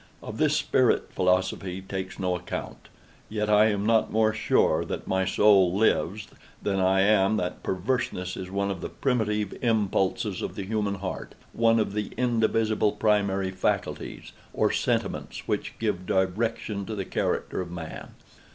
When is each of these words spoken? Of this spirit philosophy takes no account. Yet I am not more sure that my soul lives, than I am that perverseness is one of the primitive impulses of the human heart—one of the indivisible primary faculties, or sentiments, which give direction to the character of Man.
Of 0.23 0.39
this 0.39 0.55
spirit 0.55 1.13
philosophy 1.13 1.79
takes 1.79 2.17
no 2.17 2.35
account. 2.35 2.87
Yet 3.29 3.51
I 3.51 3.67
am 3.67 3.85
not 3.85 4.11
more 4.11 4.33
sure 4.33 4.83
that 4.83 5.07
my 5.07 5.25
soul 5.25 5.75
lives, 5.75 6.27
than 6.59 6.79
I 6.79 7.01
am 7.01 7.37
that 7.37 7.61
perverseness 7.61 8.35
is 8.35 8.49
one 8.49 8.71
of 8.71 8.81
the 8.81 8.89
primitive 8.89 9.55
impulses 9.61 10.41
of 10.41 10.55
the 10.55 10.63
human 10.63 10.95
heart—one 10.95 11.79
of 11.79 11.93
the 11.93 12.09
indivisible 12.17 12.93
primary 12.93 13.51
faculties, 13.51 14.31
or 14.55 14.71
sentiments, 14.71 15.47
which 15.47 15.75
give 15.77 16.07
direction 16.07 16.83
to 16.87 16.95
the 16.95 17.05
character 17.05 17.61
of 17.61 17.69
Man. 17.69 18.15